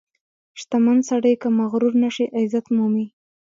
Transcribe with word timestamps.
•شتمن 0.59 0.97
سړی 1.09 1.33
که 1.41 1.47
مغرور 1.59 1.93
نشي، 2.03 2.25
عزت 2.37 2.65
مومي. 2.75 3.05